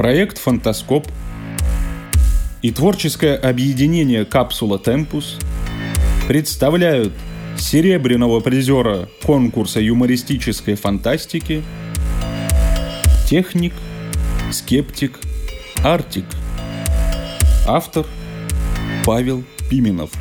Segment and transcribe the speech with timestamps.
[0.00, 1.06] Проект «Фантаскоп»
[2.62, 5.36] и творческое объединение «Капсула Темпус»
[6.26, 7.12] представляют
[7.58, 11.62] серебряного призера конкурса юмористической фантастики
[13.28, 13.74] «Техник,
[14.50, 15.20] скептик,
[15.84, 16.24] Артик».
[17.68, 18.06] Автор
[19.04, 20.12] Павел Пименов.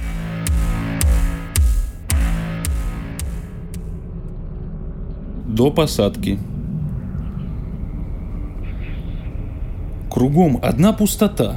[5.47, 6.37] До посадки.
[10.19, 11.55] Кругом одна пустота.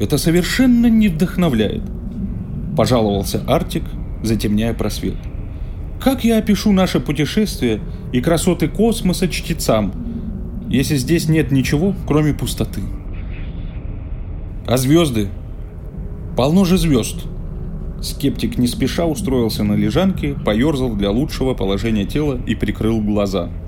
[0.00, 1.82] Это совершенно не вдохновляет.
[2.74, 3.82] Пожаловался Артик,
[4.22, 5.16] затемняя просвет.
[6.00, 9.92] Как я опишу наше путешествие и красоты космоса чтецам,
[10.70, 12.80] если здесь нет ничего, кроме пустоты?
[14.66, 15.28] А звезды?
[16.38, 17.26] Полно же звезд.
[18.00, 23.50] Скептик не спеша устроился на лежанке, поерзал для лучшего положения тела и прикрыл глаза–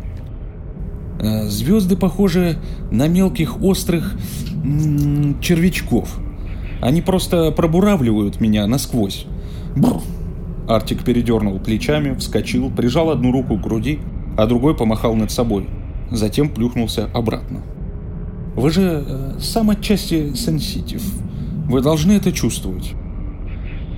[1.20, 2.58] звезды похожи
[2.90, 4.16] на мелких острых
[5.40, 6.18] червячков.
[6.80, 9.26] Они просто пробуравливают меня насквозь.
[9.76, 10.00] Бррр.
[10.68, 13.98] Артик передернул плечами, вскочил, прижал одну руку к груди,
[14.36, 15.68] а другой помахал над собой.
[16.10, 17.62] Затем плюхнулся обратно.
[18.54, 21.02] Вы же э, сам отчасти сенситив.
[21.68, 22.92] Вы должны это чувствовать.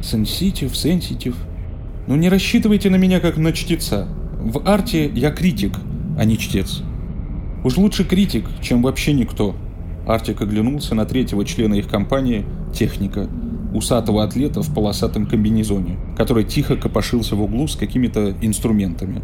[0.03, 1.37] Сенситив, сенситив.
[2.07, 4.09] Ну не рассчитывайте на меня как на чтеца.
[4.41, 5.75] В арте я критик,
[6.19, 6.83] а не чтец.
[7.65, 9.55] Уж лучше критик, чем вообще никто.
[10.07, 13.29] Артик оглянулся на третьего члена их компании, техника,
[13.73, 19.23] усатого атлета в полосатом комбинезоне, который тихо копошился в углу с какими-то инструментами.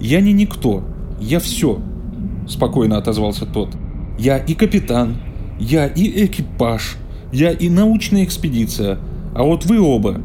[0.00, 0.84] «Я не никто,
[1.20, 1.80] я все»,—
[2.48, 3.70] спокойно отозвался тот.
[4.18, 5.16] «Я и капитан,
[5.58, 6.96] я и экипаж,
[7.32, 8.98] я и научная экспедиция,
[9.34, 10.20] а вот вы оба...»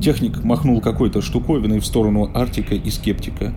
[0.00, 3.54] Техник махнул какой-то штуковиной в сторону Артика и Скептика.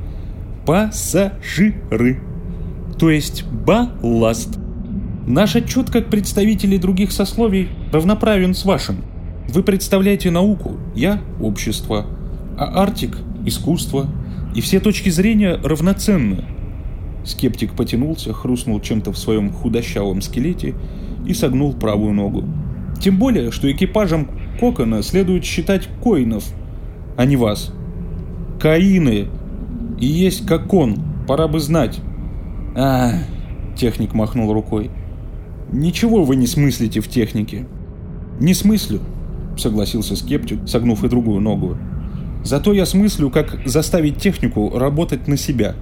[0.66, 2.22] «Пассажиры!»
[2.97, 4.58] То есть балласт.
[5.25, 9.03] Наш отчет как представителей других сословий равноправен с вашим.
[9.50, 12.06] Вы представляете науку, я– общество,
[12.58, 14.08] а Артик– искусство,
[14.56, 16.44] и все точки зрения равноценны.
[17.24, 20.75] Скептик потянулся, хрустнул чем-то в своем худощавом скелете
[21.25, 22.46] и согнул правую ногу.
[23.00, 24.29] Тем более, что экипажем
[24.59, 26.46] Кокона следует считать коинов,
[27.16, 27.74] а не вас.
[28.59, 29.28] Каины.
[30.00, 30.97] И есть как он,
[31.28, 32.00] пора бы знать.
[32.79, 33.11] А,
[33.75, 34.91] техник махнул рукой.
[35.71, 37.65] Ничего вы не смыслите в технике.
[38.39, 38.99] Не смыслю,
[39.57, 41.75] согласился скептик, согнув и другую ногу.
[42.43, 45.73] Зато я смыслю, как заставить технику работать на себя.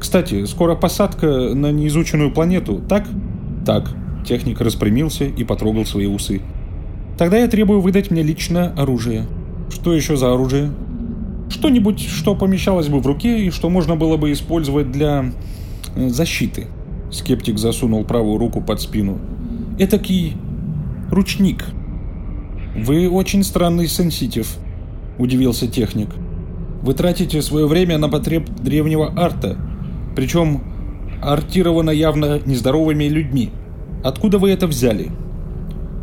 [0.00, 3.06] Кстати, скоро посадка на неизученную планету, так?
[3.64, 3.94] Так.
[4.26, 6.42] Техник распрямился и потрогал свои усы.
[7.18, 9.26] Тогда я требую выдать мне лично оружие.
[9.70, 10.72] Что еще за оружие?
[11.50, 15.32] Что-нибудь, что помещалось бы в руке и что можно было бы использовать для
[15.96, 16.66] защиты.
[17.10, 19.18] Скептик засунул правую руку под спину.
[19.78, 20.36] Этакий
[21.10, 21.64] ручник.
[22.76, 24.56] Вы очень странный сенситив,
[25.18, 26.08] удивился техник.
[26.82, 29.56] Вы тратите свое время на потреб древнего арта,
[30.16, 30.62] причем
[31.22, 33.50] артировано явно нездоровыми людьми.
[34.02, 35.10] Откуда вы это взяли?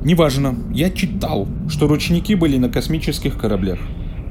[0.03, 3.79] Неважно, я читал, что ручники были на космических кораблях.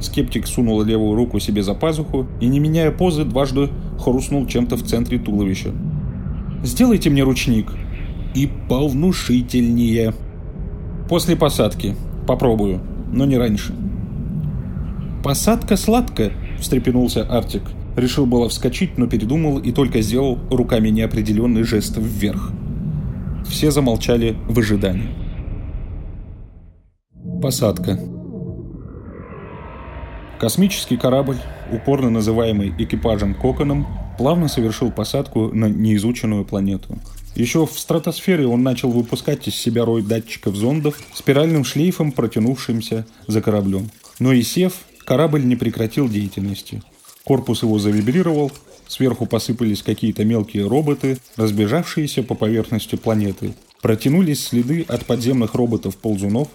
[0.01, 4.83] Скептик сунул левую руку себе за пазуху и, не меняя позы, дважды хрустнул чем-то в
[4.85, 5.73] центре туловища.
[6.63, 7.73] «Сделайте мне ручник».
[8.35, 10.13] «И повнушительнее».
[11.09, 11.97] «После посадки.
[12.27, 13.75] Попробую, но не раньше».
[15.25, 17.63] «Посадка сладкая»,— встрепенулся Артик.
[17.97, 22.53] Решил было вскочить, но передумал и только сделал руками неопределенный жест вверх.
[23.49, 25.09] Все замолчали в ожидании.
[27.43, 27.99] Посадка.
[30.39, 31.39] Космический корабль,
[31.73, 33.89] упорно называемый экипажем Коконом,
[34.19, 36.97] плавно совершил посадку на неизученную планету.
[37.35, 43.43] Еще в стратосфере он начал выпускать из себя рой датчиков зондов, спиральным шлейфом протянувшимся за
[43.43, 43.91] кораблем.
[44.21, 44.75] Но и сев,
[45.05, 46.83] корабль не прекратил деятельности.
[47.25, 48.53] Корпус его завибрировал,
[48.87, 53.55] сверху посыпались какие-то мелкие роботы, разбежавшиеся по поверхности планеты.
[53.83, 56.47] Протянулись следы от подземных роботов-ползунов,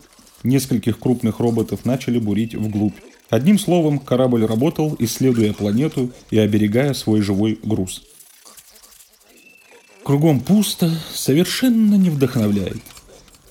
[0.43, 2.95] нескольких крупных роботов начали бурить вглубь.
[3.33, 8.03] Одним словом, корабль работал, исследуя планету и оберегая свой живой груз.
[10.03, 12.77] Кругом пусто, совершенно не вдохновляет.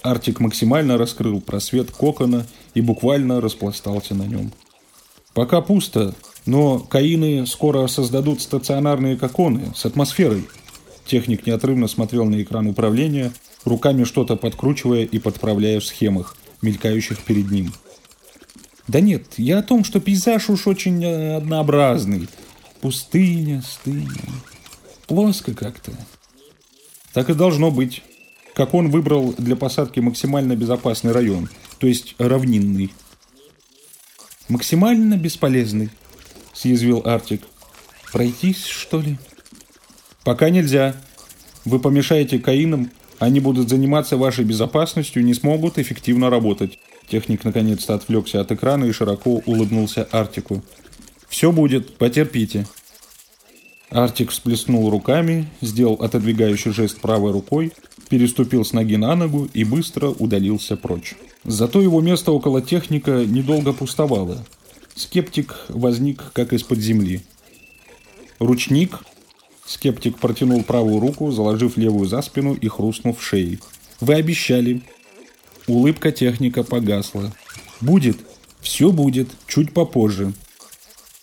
[0.02, 4.52] Артик максимально раскрыл просвет кокона и буквально распластался на нем.
[5.34, 6.14] Пока пусто,
[6.46, 10.44] но каины скоро создадут стационарные коконы с атмосферой.
[11.06, 13.32] Техник неотрывно смотрел на экран управления,
[13.64, 17.72] руками что-то подкручивая и подправляя в схемах, мелькающих перед ним–
[18.88, 22.28] да нет, я о том, что пейзаж уж очень э, однообразный.
[22.80, 24.10] Пустыня, стыня.
[25.06, 25.92] Плоско как-то.
[27.12, 28.02] Так и должно быть,
[28.54, 31.48] как он выбрал для посадки максимально безопасный район,
[31.78, 32.92] то есть равнинный.
[34.48, 35.90] «Максимально бесполезный»,—
[36.52, 37.42] съязвил Артик.
[38.12, 39.16] «Пройтись, что ли?»
[40.24, 40.96] «Пока нельзя.
[41.64, 46.78] Вы помешаете каинам, они будут заниматься вашей безопасностью и не смогут эффективно работать».
[47.12, 50.62] Техник наконец-то отвлекся от экрана и широко улыбнулся Артику.
[51.28, 52.66] «Все будет, потерпите».
[53.90, 57.72] Артик всплеснул руками, сделал отодвигающий жест правой рукой,
[58.08, 61.14] переступил с ноги на ногу и быстро удалился прочь.
[61.44, 64.46] Зато его место около техника недолго пустовало.
[64.94, 67.20] Скептик возник как из-под земли.
[68.38, 69.00] «Ручник?»
[69.66, 73.58] Скептик протянул правую руку, заложив левую за спину и хрустнув шеей.
[74.00, 74.80] «Вы обещали».
[75.66, 77.32] Улыбка техника погасла.
[77.80, 78.18] «Будет.
[78.60, 79.28] Все будет.
[79.46, 80.32] Чуть попозже».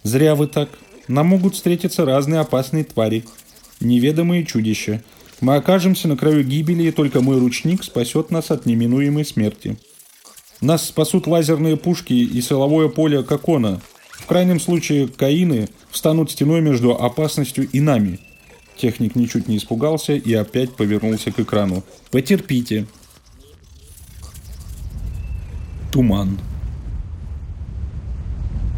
[0.03, 0.69] «Зря вы так.
[1.07, 3.25] Нам могут встретиться разные опасные твари.
[3.79, 5.03] Неведомые чудища.
[5.41, 9.77] Мы окажемся на краю гибели, и только мой ручник спасет нас от неминуемой смерти.
[10.61, 13.81] Нас спасут лазерные пушки и силовое поле Кокона.
[14.11, 18.19] В крайнем случае, каины встанут стеной между опасностью и нами.
[18.77, 21.83] Техник ничуть не испугался и опять повернулся к экрану.
[22.11, 22.85] «Потерпите».
[25.91, 26.37] Туман.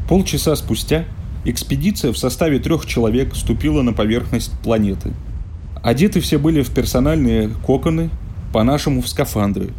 [0.07, 1.05] Полчаса спустя
[1.43, 5.11] экспедиция в составе трех человек ступила на поверхность планеты.
[5.83, 8.09] Одеты все были в персональные коконы,
[8.53, 9.71] по-нашему в скафандры.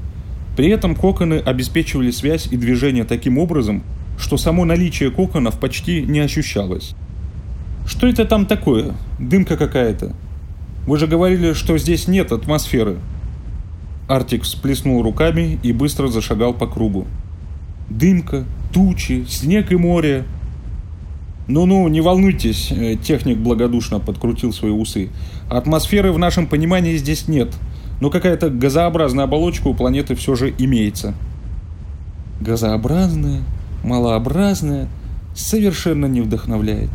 [0.56, 3.82] При этом коконы обеспечивали связь и движение таким образом,
[4.18, 6.94] что само наличие коконов почти не ощущалось.
[7.86, 8.94] «Что это там такое?
[9.18, 10.14] Дымка какая-то.
[10.86, 12.98] Вы же говорили, что здесь нет атмосферы».
[14.08, 17.06] Артик всплеснул руками и быстро зашагал по кругу.
[17.98, 20.24] «Дымка, тучи, снег и море,
[21.48, 25.10] «Ну-ну, не волнуйтесь», э,— техник благодушно подкрутил свои усы.
[25.50, 27.52] «Атмосферы в нашем понимании здесь нет,
[28.00, 31.14] но какая-то газообразная оболочка у планеты все же имеется».
[32.40, 33.42] «Газообразная,
[33.84, 34.88] малообразная,
[35.34, 36.90] совершенно не вдохновляет».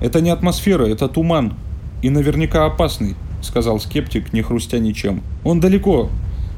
[0.00, 1.54] «Это не атмосфера, это туман,
[2.02, 5.22] и наверняка опасный»,— сказал скептик, не хрустя ничем.
[5.44, 6.10] «Он далеко,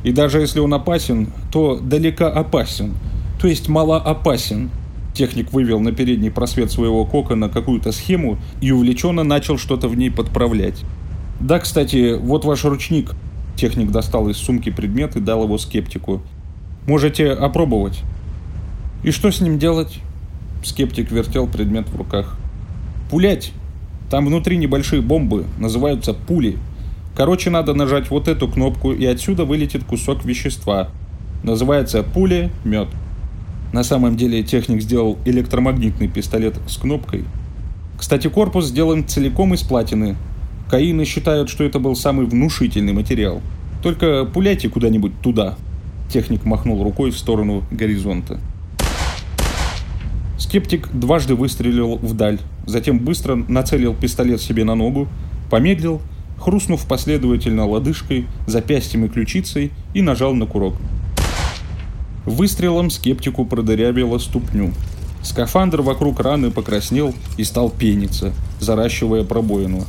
[0.02, 2.94] и даже если он опасен, то далеко опасен,
[3.40, 4.70] то есть мало опасен».
[5.16, 10.10] Техник вывел на передний просвет своего кокона какую-то схему и увлеченно начал что-то в ней
[10.10, 10.84] подправлять.
[11.40, 13.14] «Да, кстати, вот ваш ручник».
[13.56, 16.20] Техник достал из сумки предмет и дал его скептику.
[16.86, 18.02] «Можете опробовать».
[19.02, 20.00] «И что с ним делать?»
[20.62, 22.36] Скептик вертел предмет в руках.
[23.10, 23.52] «Пулять.
[24.10, 26.58] Там внутри небольшие бомбы, называются пули.
[27.16, 30.88] Короче, надо нажать вот эту кнопку, и отсюда вылетит кусок вещества.
[31.42, 32.88] Называется пуля мед».
[33.72, 37.24] На самом деле техник сделал электромагнитный пистолет с кнопкой.
[37.98, 40.16] Кстати, корпус сделан целиком из платины.
[40.70, 43.40] Каины считают, что это был самый внушительный материал.
[43.82, 45.56] Только пуляйте куда-нибудь туда.
[46.10, 48.38] Техник махнул рукой в сторону горизонта.
[50.38, 55.08] Скептик дважды выстрелил вдаль, затем быстро нацелил пистолет себе на ногу,
[55.50, 56.00] помедлил,
[56.38, 60.74] хрустнув последовательно лодыжкой, запястьем и ключицей и нажал на курок.
[62.26, 64.74] Выстрелом скептику продырявило ступню.
[65.22, 69.84] Скафандр вокруг раны покраснел и стал пениться, заращивая пробоину.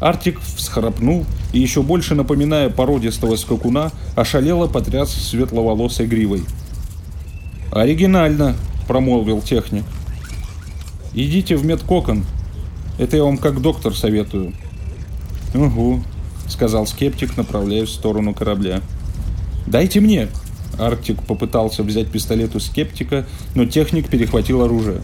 [0.00, 6.42] Артик всхрапнул и, еще больше напоминая породистого скакуна, ошалело потряс светловолосой гривой.
[7.70, 8.56] «Оригинально!»–
[8.88, 9.84] промолвил техник.
[11.12, 12.24] «Идите в медкокон.
[12.98, 14.52] Это я вам как доктор советую».
[15.54, 16.02] «Угу»,–
[16.48, 18.80] сказал скептик, направляясь в сторону корабля.
[19.66, 20.28] «Дайте мне!»
[20.78, 25.00] Арктик попытался взять пистолет у скептика, но техник перехватил оружие.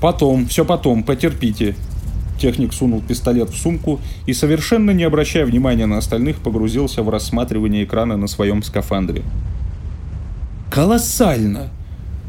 [0.00, 1.76] «Потом, все потом, потерпите».
[2.38, 7.84] Техник сунул пистолет в сумку и, совершенно не обращая внимания на остальных, погрузился в рассматривание
[7.84, 9.22] экрана на своем скафандре.
[10.70, 11.70] «Колоссально!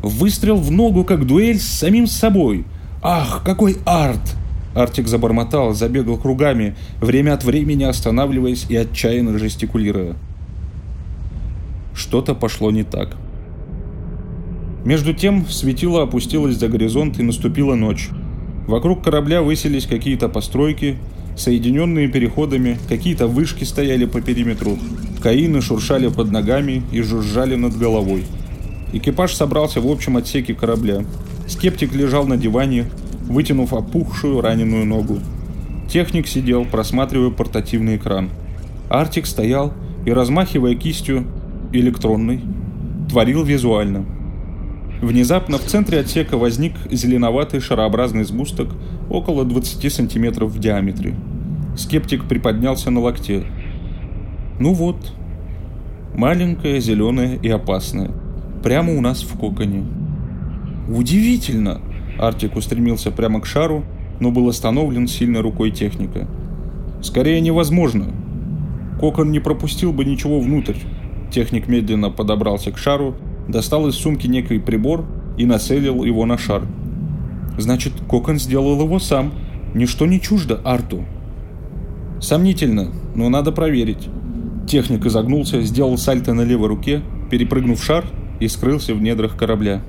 [0.03, 2.65] Выстрел в ногу, как дуэль с самим собой!
[3.01, 4.36] Ах, какой арт!»
[4.75, 10.15] Артик забормотал, забегал кругами, время от времени останавливаясь и отчаянно жестикулируя
[11.95, 13.15] что-то пошло не так.
[14.85, 18.09] Между тем светило опустилось за горизонт и наступила ночь.
[18.67, 20.97] Вокруг корабля высились какие-то постройки,
[21.35, 24.77] соединенные переходами, какие-то вышки стояли по периметру,
[25.21, 28.25] каины шуршали под ногами и жужжали над головой.
[28.93, 31.03] Экипаж собрался в общем отсеке корабля.
[31.47, 32.85] Скептик лежал на диване,
[33.27, 35.19] вытянув опухшую раненую ногу.
[35.89, 38.29] Техник сидел, просматривая портативный экран.
[38.89, 39.73] Артик стоял
[40.05, 41.25] и, размахивая кистью,
[41.79, 42.41] электронный,
[43.10, 44.05] творил визуально.
[45.01, 48.70] Внезапно в центре отсека возник зеленоватый шарообразный сгусток
[49.10, 51.15] около 20 сантиметров в диаметре.
[51.77, 53.44] Скептик приподнялся на локте.
[54.60, 55.13] «Ну вот,
[56.15, 58.10] Маленькая, зеленая и опасная.
[58.63, 59.84] Прямо у нас в коконе.
[60.88, 61.82] Удивительно!
[62.17, 63.84] Артик устремился прямо к шару,
[64.22, 66.25] но был остановлен сильной рукой техника.
[67.01, 68.05] Скорее невозможно.
[68.98, 70.77] Кокон не пропустил бы ничего внутрь.
[71.36, 73.13] Техник медленно подобрался к шару,
[73.50, 75.04] достал из сумки некий прибор
[75.38, 76.62] и нацелил его на шар.
[77.58, 79.34] Значит, Кокон сделал его сам.
[79.74, 81.04] Ничто не чуждо Арту.
[82.22, 84.08] Сомнительно, но надо проверить.
[84.65, 88.06] Техник изогнулся, сделал сальто на левой руке, перепрыгнув шар
[88.39, 89.82] и скрылся в недрах корабля.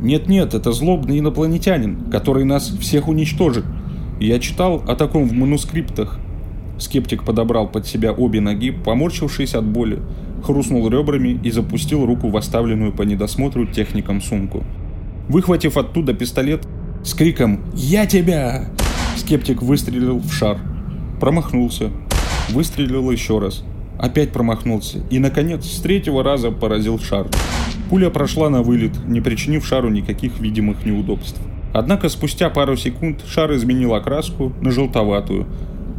[0.00, 3.66] Нет-нет, это злобный инопланетянин, который нас всех уничтожит.
[4.20, 6.18] Я читал о таком в манускриптах.
[6.78, 10.00] Скептик подобрал под себя обе ноги, поморщившись от боли,
[10.42, 14.64] хрустнул ребрами и запустил руку в оставленную по недосмотру техником сумку.
[15.28, 16.66] Выхватив оттуда пистолет,
[17.02, 18.68] с криком «Я тебя!»
[19.16, 20.58] скептик выстрелил в шар.
[21.20, 21.90] Промахнулся.
[22.50, 23.64] Выстрелил еще раз.
[23.98, 25.00] Опять промахнулся.
[25.10, 27.26] И, наконец, с третьего раза поразил шар.
[27.90, 31.40] Пуля прошла на вылет, не причинив шару никаких видимых неудобств.
[31.72, 35.46] Однако спустя пару секунд шар изменил окраску на желтоватую,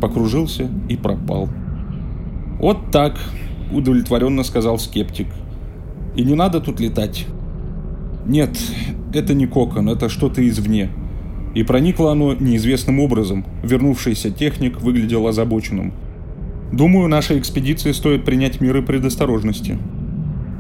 [0.02, 1.50] покружился и пропал.
[2.60, 3.20] «Вот так»,—
[3.72, 5.28] удовлетворенно сказал скептик.
[6.16, 7.28] «И не надо тут летать».
[8.26, 8.58] «Нет,
[9.14, 10.90] это не кокон, это что-то извне».
[11.56, 13.46] И проникло оно неизвестным образом.
[13.64, 15.94] Вернувшийся техник выглядел озабоченным.
[16.72, 19.78] «Думаю, нашей экспедиции стоит принять меры предосторожности».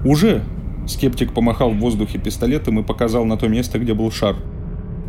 [0.05, 0.43] «Уже»,
[0.87, 4.35] Скептик помахал в воздухе пистолетом и показал на то место, где был шар.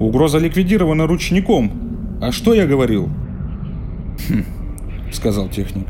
[0.00, 2.18] «Угроза ликвидирована ручником.
[2.20, 3.08] А что я говорил?»
[4.28, 4.44] «Хм»,—
[5.12, 5.86] сказал техник.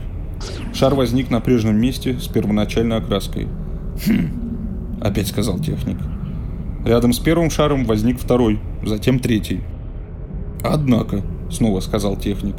[0.75, 3.49] Шар возник на прежнем месте с первоначальной окраской.
[4.07, 5.99] «Хм»,— опять сказал техник.
[6.85, 9.61] Рядом с первым шаром возник второй, затем третий.
[10.63, 12.57] «Однако»,— снова сказал техник,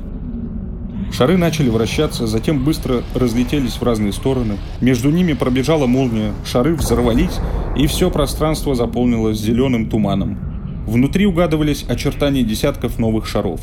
[1.11, 4.57] Шары начали вращаться, затем быстро разлетелись в разные стороны.
[4.79, 7.39] Между ними пробежала молния, шары взорвались,
[7.75, 10.37] и все пространство заполнилось зеленым туманом.
[10.85, 13.59] Внутри угадывались очертания десятков новых шаров.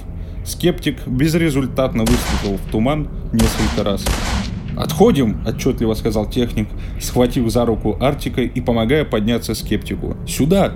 [0.47, 4.05] Скептик безрезультатно выстрелил в туман несколько раз.
[4.77, 6.69] «Отходим!»– отчетливо сказал техник,
[7.01, 10.17] схватив за руку Артика и помогая подняться скептику.
[10.27, 10.75] «Сюда!»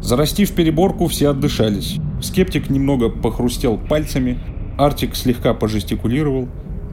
[0.00, 1.96] Зарастив переборку, все отдышались.
[2.20, 4.38] Скептик немного похрустел пальцами,
[4.78, 6.48] Артик слегка пожестикулировал,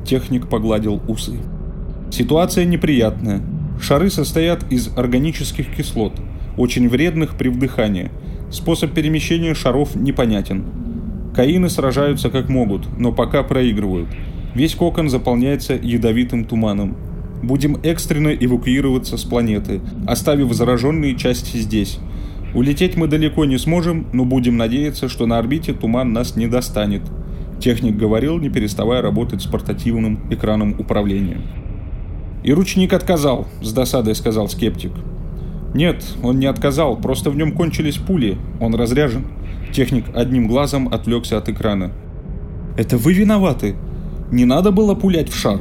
[0.05, 1.37] техник погладил усы.
[2.11, 3.41] Ситуация неприятная.
[3.79, 6.13] Шары состоят из органических кислот,
[6.57, 8.09] очень вредных при вдыхании.
[8.51, 10.65] Способ перемещения шаров непонятен.
[11.39, 14.10] Каины сражаются как могут, но пока проигрывают.
[14.55, 16.98] Весь кокон заполняется ядовитым туманом.
[17.41, 21.98] Будем экстренно эвакуироваться с планеты, оставив зараженные части здесь.
[22.53, 27.03] Улететь мы далеко не сможем, но будем надеяться, что на орбите туман нас не достанет.
[27.62, 31.39] Техник говорил, не переставая работать с портативным экраном управления.
[32.43, 34.91] «И ручник отказал»,— с досадой сказал скептик.
[35.74, 39.24] «Нет, он не отказал, просто в нем кончились пули, он разряжен».
[39.71, 41.91] Техник одним глазом отвлекся от экрана.
[42.77, 43.75] «Это вы виноваты.
[44.31, 45.59] Не надо было пулять в шар.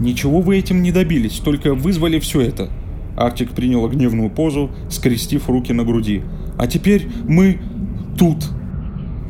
[0.00, 2.68] Ничего вы этим не добились, только вызвали все это».
[3.16, 6.22] Арктик принял гневную позу, скрестив руки на груди.
[6.58, 7.60] «А теперь мы
[8.18, 8.50] тут».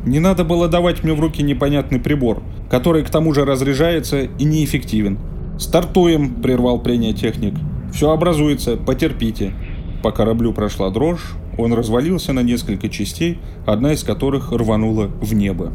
[0.05, 4.45] Не надо было давать мне в руки непонятный прибор, который к тому же разряжается и
[4.45, 5.19] неэффективен.
[5.59, 7.53] «Стартуем!»– прервал прения техник.
[7.93, 9.53] «Все образуется, потерпите».
[10.03, 15.71] По кораблю прошла дрожь, он развалился на несколько частей, одна из которых рванула в небо.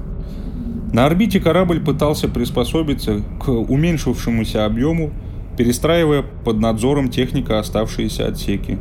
[0.92, 5.10] На орбите корабль пытался приспособиться к уменьшившемуся объему,
[5.56, 8.78] перестраивая под надзором техника оставшиеся отсеки.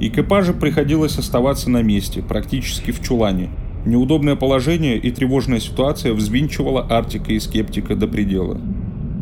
[0.00, 3.50] Экипажу приходилось оставаться на месте, практически в чулане–
[3.88, 8.60] Неудобное положение и тревожная ситуация взвинчивала Артика и Скептика до предела.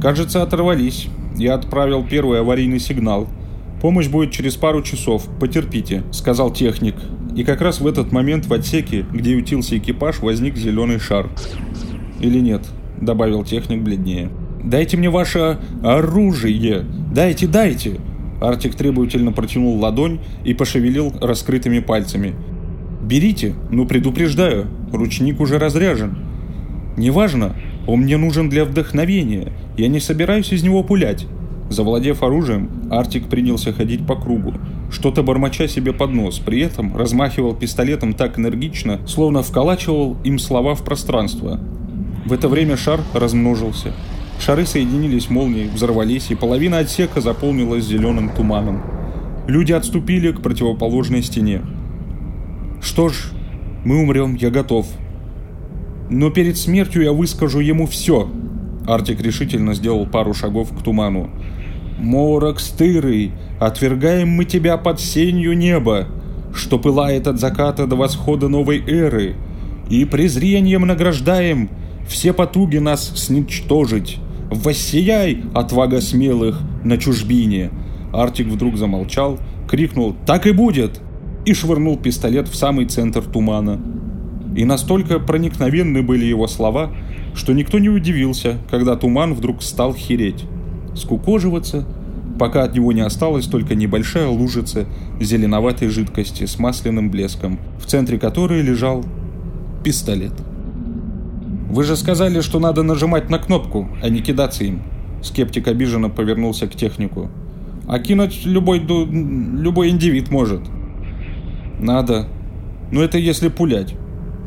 [0.02, 1.06] «Кажется, оторвались.
[1.36, 3.28] Я отправил первый аварийный сигнал.
[3.86, 5.28] Помощь будет через пару часов.
[5.38, 6.96] Потерпите»,— сказал техник.
[7.36, 11.30] И как раз в этот момент в отсеке, где ютился экипаж, возник зеленый шар.
[12.18, 12.62] «Или нет?»—
[13.00, 14.28] добавил техник бледнее.
[14.64, 16.84] «Дайте мне ваше оружие!
[17.14, 18.00] Дайте, дайте!»
[18.40, 22.34] Артик требовательно протянул ладонь и пошевелил раскрытыми пальцами.
[23.04, 26.18] «Берите, но предупреждаю, ручник уже разряжен.
[26.96, 27.54] Неважно,
[27.86, 31.28] он мне нужен для вдохновения, я не собираюсь из него пулять».
[31.68, 34.54] Завладев оружием, Артик принялся ходить по кругу,
[34.90, 40.74] что-то бормоча себе под нос, при этом размахивал пистолетом так энергично, словно вколачивал им слова
[40.74, 41.58] в пространство.
[42.24, 43.92] В это время шар размножился.
[44.38, 48.82] Шары соединились молнией, взорвались, и половина отсека заполнилась зеленым туманом.
[49.46, 51.62] Люди отступили к противоположной стене.
[52.80, 53.32] Что ж,
[53.84, 54.86] мы умрем, я готов.
[56.10, 58.28] Но перед смертью я выскажу ему все.
[58.86, 61.30] Артик решительно сделал пару шагов к туману.
[61.98, 66.06] Морок стырый, отвергаем мы тебя под сенью неба,
[66.54, 69.36] что пылает от заката до восхода новой эры,
[69.88, 71.70] и презрением награждаем
[72.06, 74.18] все потуги нас сничтожить.
[74.50, 77.70] Воссияй, отвага смелых, на чужбине!»
[78.12, 79.38] Артик вдруг замолчал,
[79.68, 81.00] крикнул «Так и будет!»
[81.44, 83.80] и швырнул пистолет в самый центр тумана.
[84.56, 86.90] И настолько проникновенны были его слова,
[87.34, 90.44] что никто не удивился, когда туман вдруг стал хереть,
[90.96, 91.84] скукоживаться,
[92.38, 94.86] пока от него не осталась только небольшая лужица
[95.20, 99.04] зеленоватой жидкости с масляным блеском, в центре которой лежал
[99.84, 100.32] пистолет.
[101.70, 104.82] «Вы же сказали, что надо нажимать на кнопку, а не кидаться им».
[105.22, 107.28] Скептик обиженно повернулся к технику.
[107.88, 110.60] «А кинуть любой, любой индивид может».
[111.80, 112.26] «Надо.
[112.90, 113.94] Но это если пулять.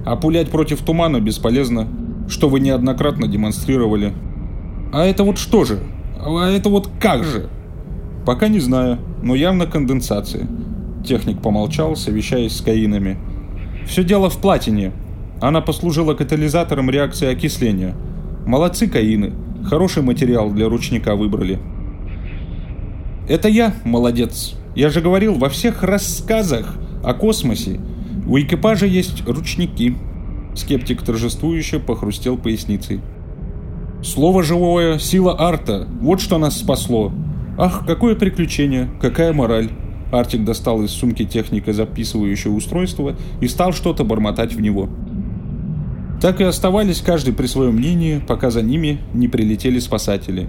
[0.06, 1.88] А пулять против тумана бесполезно,
[2.30, 4.14] что вы неоднократно демонстрировали.
[4.94, 5.80] А это вот что же?
[6.20, 7.50] А это вот как же?»
[8.26, 10.48] «Пока не знаю, но явно конденсация».
[11.06, 13.18] Техник помолчал, совещаясь с каинами.
[13.86, 14.92] «Все дело в платине.
[15.42, 17.96] Она послужила катализатором реакции окисления.
[18.46, 19.34] Молодцы каины.
[19.64, 21.60] Хороший материал для ручника выбрали.
[23.28, 24.56] Это я, молодец.
[24.76, 27.80] Я же говорил, во всех рассказах о космосе
[28.28, 29.96] у экипажа есть ручники.
[30.56, 33.02] Скептик торжествующе похрустел поясницей.
[34.02, 35.88] Слово живое, сила арта.
[36.02, 37.12] Вот что нас спасло.
[37.58, 39.70] Ах, какое приключение, какая мораль.
[40.12, 44.90] Артик достал из сумки техника записывающее устройство и стал что-то бормотать в него
[46.22, 50.48] так и оставались каждый при своем мнении, пока за ними не прилетели спасатели.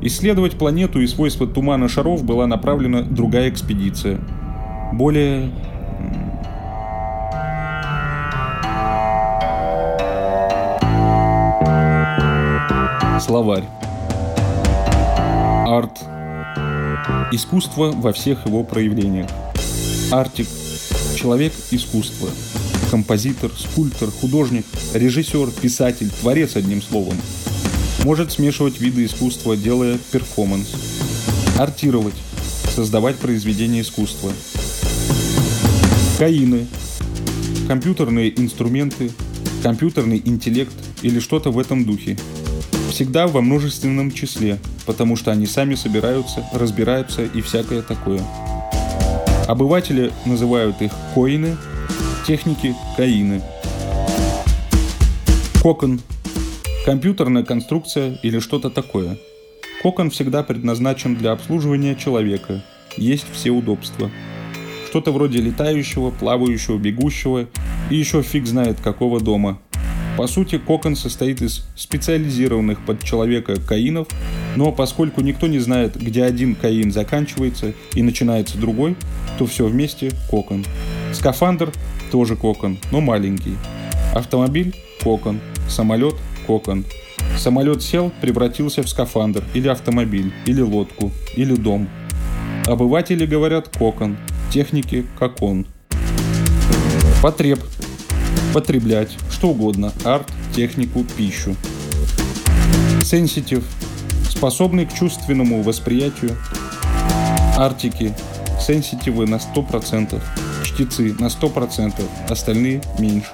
[0.00, 4.20] Исследовать планету и свойства тумана шаров была направлена другая экспедиция.
[4.92, 5.50] Более...
[13.24, 13.64] Словарь.
[15.66, 16.00] Арт.
[17.32, 19.30] Искусство во всех его проявлениях.
[20.10, 20.48] Артик.
[21.16, 22.28] Человек искусства
[22.92, 27.16] композитор, скульптор, художник, режиссер, писатель, творец одним словом.
[28.04, 30.74] Может смешивать виды искусства, делая перформанс.
[31.58, 32.14] Артировать.
[32.74, 34.30] Создавать произведения искусства.
[36.18, 36.66] Каины.
[37.66, 39.10] Компьютерные инструменты,
[39.62, 42.18] компьютерный интеллект или что-то в этом духе.
[42.92, 48.20] Всегда во множественном числе, потому что они сами собираются, разбираются и всякое такое.
[49.48, 51.56] Обыватели называют их коины–
[52.26, 53.40] техники каины.
[55.62, 56.02] Кокон.
[56.84, 59.16] Компьютерная конструкция или что-то такое.
[59.82, 62.62] Кокон всегда предназначен для обслуживания человека.
[62.98, 64.10] Есть все удобства.
[64.90, 67.48] Что-то вроде летающего, плавающего, бегущего
[67.88, 69.58] и еще фиг знает какого дома.
[70.16, 74.08] По сути, кокон состоит из специализированных под человека каинов,
[74.56, 78.94] но поскольку никто не знает, где один каин заканчивается и начинается другой,
[79.38, 80.66] то все вместе кокон.
[81.14, 81.72] Скафандр
[82.10, 83.56] тоже кокон, но маленький.
[84.14, 86.14] Автомобиль– кокон, самолет–
[86.46, 86.84] кокон.
[87.38, 91.88] Самолет сел, превратился в скафандр, или автомобиль, или лодку, или дом.
[92.66, 94.18] Обыватели говорят кокон,
[94.50, 95.66] техники– кокон.
[97.22, 97.60] Потреб–
[98.52, 101.56] потреблять, что угодно, арт, технику, пищу.
[103.04, 103.64] Сенситив–
[104.30, 106.36] способный к чувственному восприятию.
[107.56, 108.14] Артики–
[108.60, 110.22] сенситивы на 100%
[110.62, 113.32] чтецы на 100%, остальные меньше.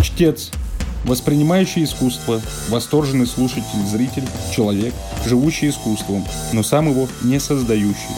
[0.00, 0.52] Чтец
[1.04, 4.94] Воспринимающий искусство, восторженный слушатель, зритель, человек,
[5.26, 8.14] живущий искусством, но сам его не создающий.